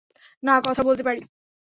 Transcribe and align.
না, 0.43 0.53
কথা 0.65 0.81
বলতে 0.83 1.03
পারি। 1.03 1.21